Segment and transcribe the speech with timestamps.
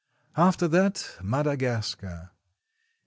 [0.35, 2.31] After that, Madagascar.